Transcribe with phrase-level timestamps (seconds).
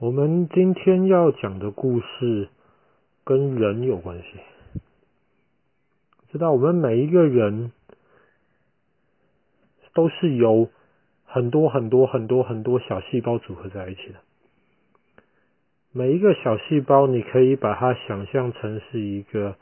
[0.00, 2.48] 我们今天要讲的故事
[3.22, 4.24] 跟人有关系。
[6.32, 7.70] 知道我们每一个人
[9.92, 10.70] 都是由
[11.26, 14.14] 很多很多很多很多小细胞组合在一起的。
[15.92, 19.56] 每一个小细胞，你可以把它想象成是一个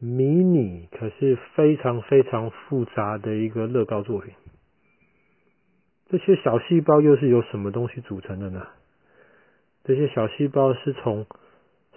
[0.00, 4.34] 迷你，可是非常非常复杂的一个乐高作品。
[6.08, 8.66] 这些小细胞又是由什么东西组成的呢？
[9.86, 11.26] 这些小细胞是从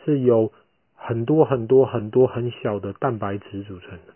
[0.05, 0.53] 是由
[0.93, 4.13] 很多很多很多很小的蛋白质组成的。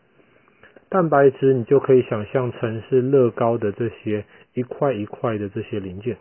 [0.89, 6.17] 蛋白质你就可以想象成是乐高的这些一块一块的这些零件。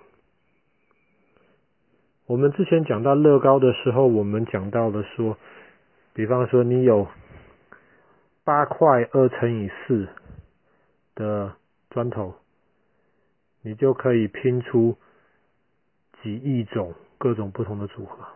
[2.25, 5.37] 我们之前讲到乐高的时候，我们讲到了说，
[6.14, 7.06] 比方说你有
[8.45, 10.09] 八块二乘以四
[11.14, 11.53] 的
[11.91, 12.34] 砖头，
[13.61, 14.97] 你就可以拼出
[16.23, 16.95] 几亿种。
[17.22, 18.26] 各种不同的组合。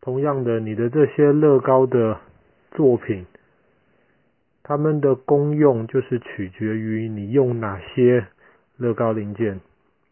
[0.00, 2.20] 同样的，你的这些乐高的
[2.70, 3.26] 作品，
[4.62, 8.28] 它们的功用就是取决于你用哪些
[8.76, 9.60] 乐高零件，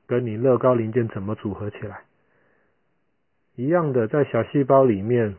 [0.08, 2.00] 跟你乐高零件怎么组合起来。
[3.54, 5.36] 一样的，在小细胞里面，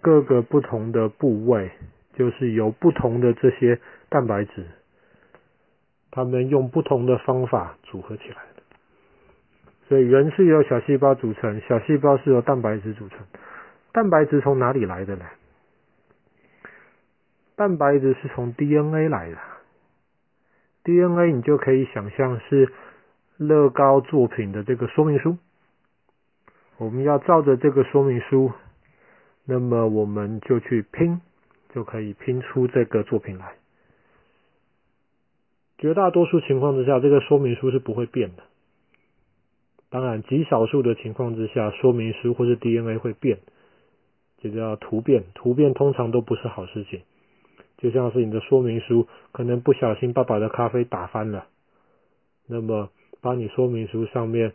[0.00, 1.70] 各个不同的部位，
[2.14, 3.78] 就是由不同的这些
[4.08, 4.66] 蛋白质，
[6.10, 8.42] 它们用不同的方法组合起来。
[9.92, 13.18] 所以人是由小细胞组成，小细胞是由蛋白质组成。
[13.92, 15.26] 蛋白质从哪里来的呢？
[17.56, 19.36] 蛋白质是从 DNA 来的。
[20.84, 22.72] DNA 你就可以想象是
[23.36, 25.36] 乐高作品的这个说明书。
[26.78, 28.50] 我们要照着这个说明书，
[29.44, 31.20] 那么我们就去拼，
[31.74, 33.56] 就可以拼出这个作品来。
[35.76, 38.42] 绝大多数情况之下，这个说明书是不会变的。
[39.92, 43.40] 当然，极少数的情况之下，说明书或是 DNA 会变，
[44.40, 45.24] 这叫突变。
[45.34, 47.02] 突变通常都不是好事情。
[47.76, 51.46] 就像是你的说明书可能不小心把爸爸的咖啡打翻了，
[52.46, 52.88] 那么
[53.20, 54.54] 把你说明书上面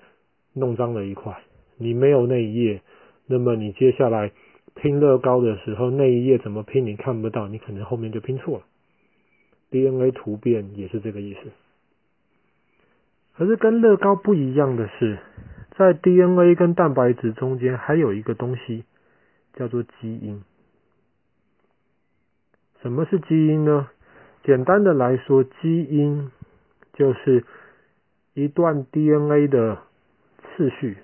[0.53, 1.43] 弄脏了一块，
[1.77, 2.81] 你没有那一页，
[3.27, 4.31] 那么你接下来
[4.73, 8.65] 拼乐高的时候，那一页怎么拼你看不到，你可能后面就拼错了。
[9.69, 11.41] DNA 突变也是这个意思。
[13.37, 15.19] 可是跟乐高不一样的是，
[15.77, 18.83] 在 DNA 跟蛋白质中间还有一个东西，
[19.53, 20.43] 叫做基因。
[22.81, 23.89] 什么是基因呢？
[24.43, 26.31] 简单的来说，基因
[26.93, 27.43] 就是
[28.33, 29.83] 一段 DNA 的
[30.41, 30.97] 次序，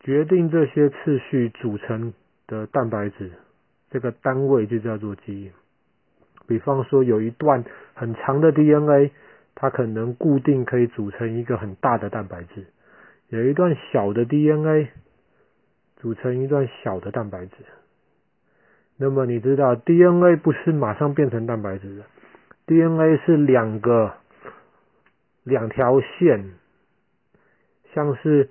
[0.00, 2.12] 决定这些次序组成
[2.46, 3.32] 的蛋白质，
[3.90, 5.50] 这个单位就叫做基因。
[6.46, 7.64] 比方说，有一段
[7.94, 9.10] 很长的 DNA。
[9.56, 12.66] 它可能固定可以组成一个很大的蛋白质，
[13.28, 14.88] 有一段小的 DNA
[15.96, 17.54] 组成一段小的蛋白质。
[18.96, 22.04] 那么你知道 DNA 不是马上变成蛋白质的
[22.66, 24.14] ，DNA 是两个
[25.44, 26.50] 两条线，
[27.92, 28.50] 像是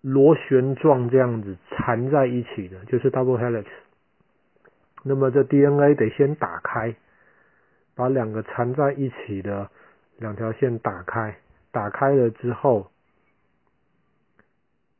[0.00, 3.66] 螺旋状这样子缠在一起的，就是 double helix。
[5.04, 6.96] 那么这 DNA 得先打开，
[7.94, 9.70] 把两个缠在一起的。
[10.18, 11.36] 两条线打开，
[11.72, 12.90] 打开了之后，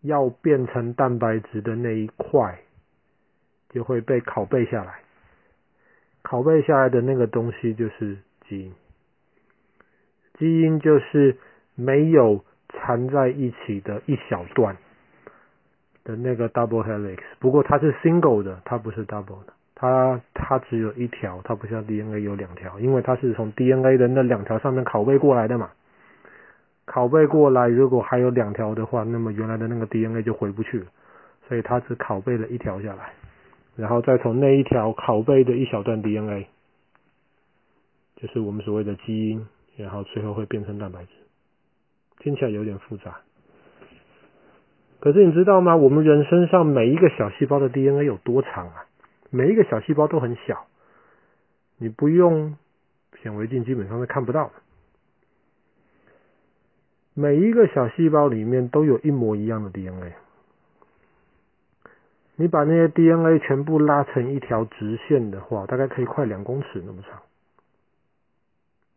[0.01, 2.61] 要变成蛋白质的那一块
[3.71, 5.01] 就会被拷贝下来。
[6.23, 8.75] 拷贝下来的那个东西就是基因。
[10.39, 11.39] 基因就是
[11.75, 14.77] 没有缠在一起的一小段
[16.03, 19.53] 的那个 double helix，不过它是 single 的，它不是 double 的。
[19.85, 25.73] 它它只有一条，它不像 DNA 有两条，因为它是从 DNA 的那两条上面拷贝过来的嘛。
[26.87, 30.87] 拷贝过来，如果还有两条的话，那么原来的那个 DNA 就回不去了，
[31.49, 33.13] 所以它只拷贝了一条下来，
[33.77, 36.47] 然后再从那一条拷贝的一小段 DNA，
[38.17, 39.47] 就是我们所谓的基因，
[39.77, 41.11] 然后最后会变成蛋白质。
[42.21, 43.19] 听起来有点复杂，
[45.01, 45.77] 可是你知道吗？
[45.77, 48.87] 我们人身上每一个小细胞的 DNA 有多长啊？
[49.35, 50.67] 每一个小细胞都很小，
[51.77, 52.57] 你不用
[53.21, 54.53] 显微镜基本上是看不到的。
[57.15, 60.13] 每一个小细胞里面都有一模一样的 DNA。
[62.37, 67.21] 你把那些 DNA 全部拉成一条直线的话，大概可以快两公尺那么长，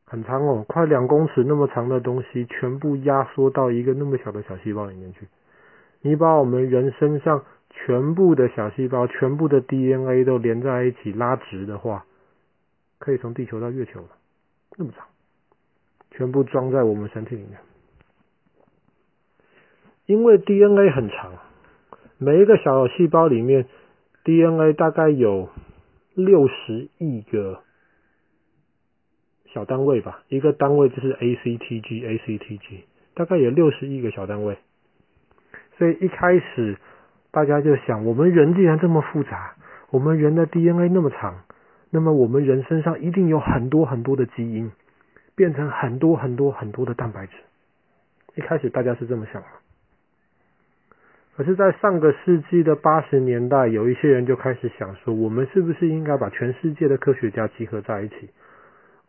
[0.06, 5.28] 很长哦，快两公尺那么长的东西，全部压缩到一个那么小的小细胞里面去。
[6.02, 7.44] 你把我们人身上
[7.88, 12.06] 全部的小细胞、全部的 DNA 都连在一起拉直的话，
[13.00, 14.10] 可以从地球到月球了，
[14.78, 15.08] 那么长，
[16.12, 17.58] 全部装在我们身体里面。
[20.06, 21.32] 因为 DNA 很长，
[22.18, 23.68] 每一个小细胞里面
[24.26, 25.48] DNA 大概有
[26.14, 27.64] 六十亿个
[29.46, 32.82] 小单位吧，一个单位就是 ACTG，ACTG
[33.14, 34.58] 大概有六十亿个小单位。
[35.78, 36.78] 所以一开始
[37.38, 39.54] 大家就想，我们人既然这么复杂，
[39.92, 41.44] 我们人的 DNA 那么长，
[41.92, 44.72] 那么我们人身上一定有很多很多的基因，
[45.36, 47.34] 变成很多很多很多的蛋白质。
[48.34, 49.48] 一开始大家是这么想的。
[51.36, 58.32] 可是，在上个世纪的八十年代，有一些人就开始想说，我们是不是应该把全世界的科学家集合在一起？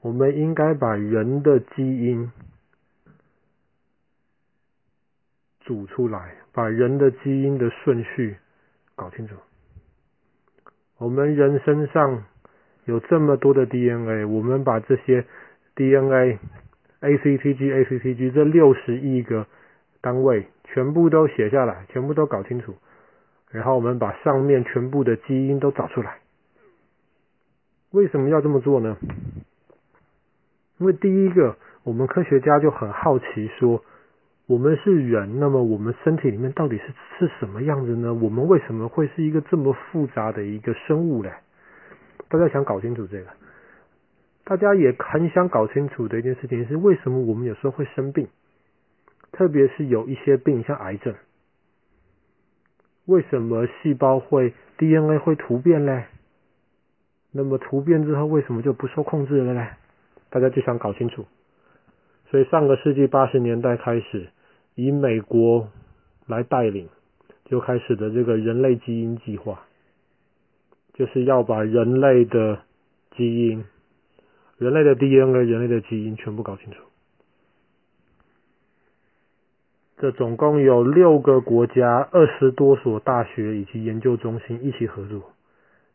[0.03, 2.31] 我们应该把人的基因
[5.69, 8.39] 组出来，把人的基因的顺序
[8.97, 9.35] 搞清楚。
[10.97, 12.25] 我们人身上
[12.87, 15.27] 有这么多的 DNA，我们把这些
[15.77, 16.39] DNA、
[17.03, 19.47] ACTG、ACTG 这六十亿个
[20.01, 20.47] 单位。
[20.71, 22.75] 全部都写下来，全部都搞清楚，
[23.51, 26.19] 然后我们把上面全部的基因都找出来。
[27.91, 28.99] 为什么要这么做呢？
[30.77, 33.83] 因为第一个，我们科学家就很好奇说，
[34.49, 36.85] 我们是人，那么我们身体里面到底是
[37.19, 38.15] 是什么样子呢？
[38.15, 41.31] 我们为什么会是一个这么复杂的一个生物呢？
[42.31, 43.27] 大家想搞清楚这个，
[44.45, 48.27] 大家也很想搞清楚的一件事情是，为什么我们有时候会生病？
[49.33, 51.15] 特别是有一些病，像癌症，
[53.05, 56.05] 为什么细胞会 DNA 会突变呢？
[57.33, 59.69] 那么突变之后，为什么就不受控制了呢？
[60.31, 61.27] 大家就想搞清楚。
[62.31, 64.29] 所以上个世纪八十年代开始，
[64.79, 65.69] 以美国
[66.29, 66.89] 来带领，
[67.47, 69.65] 就开始的这个人类基因计划，
[70.95, 72.61] 就是要把人类的
[73.17, 73.65] 基因、
[74.57, 76.79] 人类的 DNA、人类的基因全部搞清楚。
[79.97, 85.33] 这总共有六个国家、二十多所大学以及研究中心一起合作，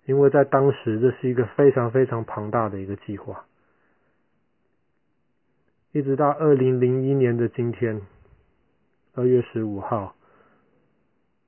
[0.05, 3.45] 因为在当时这是一个非常非常庞大的一个计划。
[5.93, 8.01] 一直到二零零一年的今天，
[9.15, 10.15] 二月十五号，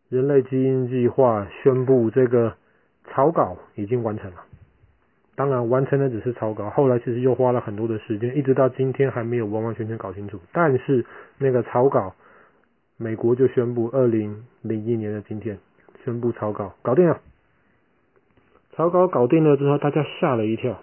[0.09, 2.55] 人类基因计划宣布这个
[3.09, 4.37] 草稿已经完成了。
[5.35, 10.39] 当然，完成的只是草稿，后来其实又花了很多的时间，一直到今天还没有完完全全搞清楚。
[10.51, 11.05] 但是
[11.37, 12.15] 那个草稿。
[12.97, 15.59] 美国就宣布，二零零一年的今天
[16.05, 17.19] 宣布草稿搞定了。
[18.71, 20.81] 草稿搞定了之后，大家吓了一跳。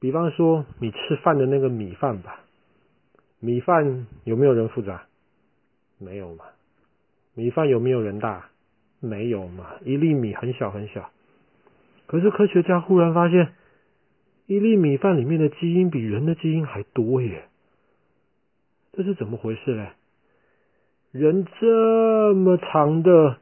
[0.00, 2.40] 比方说，你吃饭的那个米饭吧，
[3.44, 5.02] 米饭有没有人复杂？
[5.98, 6.46] 没有嘛。
[7.34, 8.46] 米饭有没有人大？
[9.00, 9.66] 没有嘛。
[9.84, 11.10] 一粒米很小很小。
[12.06, 13.52] 可是科学家忽然发现，
[14.46, 17.44] 一粒米饭里面的基因比人的基因还多耶。
[18.94, 19.88] 这是怎么回事呢？
[21.12, 23.36] 人这么长的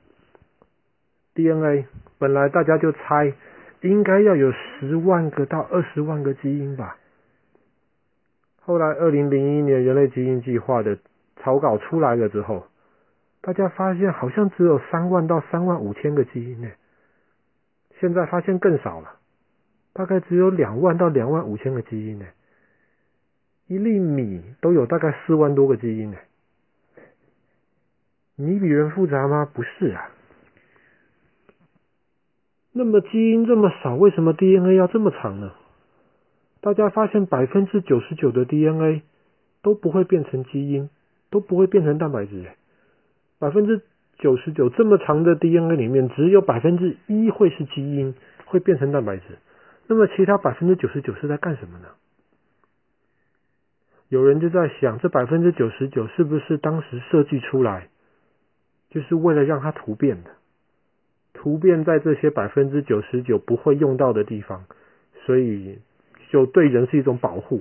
[1.34, 1.86] DNA，
[2.18, 3.32] 本来大家就猜
[3.82, 6.96] 应该要有十万个到二十万个基因吧。
[8.64, 10.98] 后来二零零一年人类基因计划的
[11.36, 12.66] 草稿出来了之后，
[13.40, 16.68] 大家发现好像只有三万到三万五千个基因呢。
[17.98, 19.16] 现在发现更少了，
[19.92, 22.26] 大概只有两万到两万五千个基因呢。
[23.66, 26.16] 一粒米都有大概四万多个基因呢，
[28.36, 29.48] 你比人复杂吗？
[29.52, 30.10] 不是啊。
[32.72, 35.52] 那么基因这么少，为什么 DNA 要这么长呢？
[36.62, 39.02] 大家发现百分之九十九的 DNA
[39.62, 40.88] 都不会变成基因，
[41.28, 42.46] 都不会变成蛋白质。
[43.40, 43.82] 百分之
[44.16, 48.14] 九十九这么长的 DNA 里面，只有百分之一会是基因，
[48.46, 49.24] 会变成蛋白质。
[49.88, 51.88] 那么其他百分之九十九是在干什么呢？
[54.08, 57.88] 有人就在想，这百分之九十九是不是当时设计出来，
[58.88, 60.30] 就是为了让它突变的？
[61.32, 64.66] 突变在这些百分之九十九不会用到的地方，
[65.26, 65.80] 所以
[66.32, 67.60] 就对人是一种保护。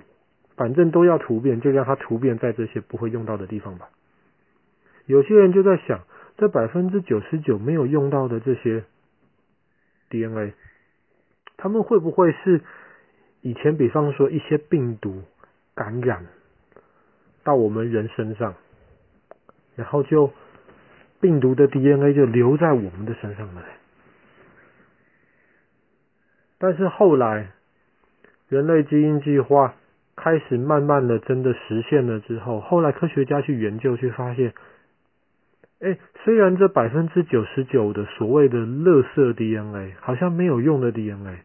[0.55, 3.89] 反正都要突变，就让它突变在这些不会用到的地方吧。
[5.05, 6.01] 有些人就在想，
[6.37, 8.83] 这百分之九十九没有用到的这些
[10.09, 10.53] DNA，
[11.57, 12.61] 他们会不会是
[13.41, 15.23] 以前比方说一些病毒
[15.73, 16.25] 感染？
[17.43, 18.53] 到我们人身上，
[19.75, 20.31] 然后就
[21.19, 23.63] 病毒的 DNA 就留在我们的身上了。
[26.59, 27.49] 但是后来，
[28.51, 29.75] 人类基因计划
[30.17, 34.53] 开始慢慢的真的实现了之后，后来科学家去研究，去发现，
[35.79, 41.43] 哎，虽然这百分之九十九的所谓的垃圾 DNA 好像没有用的 DNA，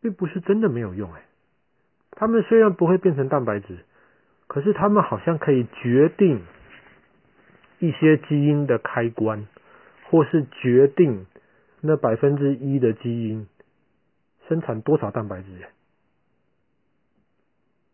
[0.00, 1.20] 并不是真的没有用，哎。
[2.12, 3.80] 他们虽然不会变成蛋白质，
[4.46, 6.40] 可是他们好像可以决定
[7.80, 9.46] 一些基因的开关，
[10.08, 11.26] 或是决定
[11.82, 13.46] 那百分之一的基因
[14.50, 15.46] 生产多少蛋白质。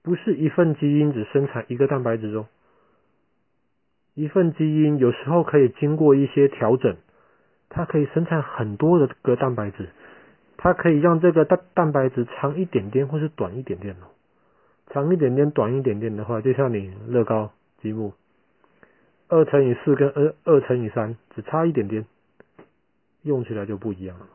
[0.02, 2.46] 不是一份基因只生产一个蛋白质哦，
[4.14, 6.96] 一份基因有时候可以经过一些调整，
[7.68, 9.88] 它可以生产很多的个蛋白质，
[10.56, 14.06] 它可以让这个蛋蛋白质长一点点或是短一点点哦。
[14.90, 17.50] 长一点点、短一点点的话，就像你乐高
[17.82, 18.14] 积木，
[19.28, 22.06] 二乘以四跟二二乘以三只差一点点，
[23.22, 24.26] 用起来就不一样了。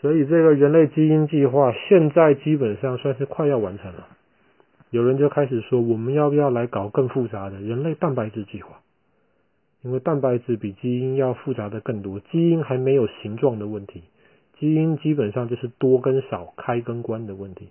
[0.00, 4.06] 所以这个人类基因计划现在基本上算是快要完成了。
[4.90, 8.80] 有人就开始说，我们要不要来搞更复杂的人类蛋白质计划？
[9.82, 14.02] 因为蛋白质比基因要复杂的更多，基因还没有形状的问题，
[14.58, 17.68] 基因基本上就是多跟少、开跟关的问题。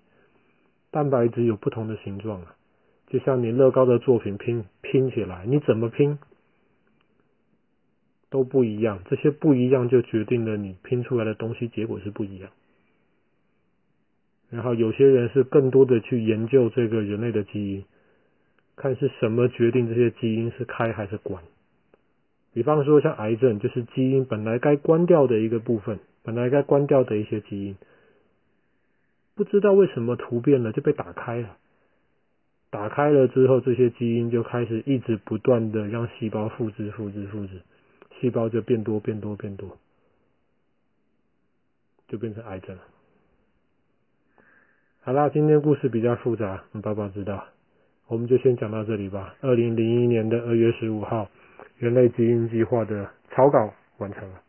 [0.91, 2.55] 蛋白质有不同的形状啊，
[3.09, 6.17] 就像你乐高的作品拼拼起来，你怎么拼
[8.29, 9.01] 都不一样。
[9.09, 12.50] 这些不一样就决定了你拼出来的东西结果是不一样。
[14.50, 17.86] 然后有些人是更多的去研究这个人类的基因，
[18.75, 21.43] 看是什么决定这些基因是开还是关。
[22.51, 27.75] 比方说像癌症，就是基因本来该关掉的一个部分，本来该关掉的一些基因。
[29.36, 31.57] 不知道为什么突变了就被打开了，
[32.71, 37.62] 打开了之后，这些基因就开始一直不断的让细胞复制、复制、复制，
[38.19, 39.77] 细胞就变多、变多、变多，
[42.07, 42.83] 就变成癌症了。
[45.01, 47.45] 好啦，今天故事比较复杂，爸爸知道，
[48.07, 49.35] 我们就先讲到这里吧。
[49.41, 51.29] 二零零一年的二月十五号，
[51.77, 54.41] 人类基因计划的草稿完成了。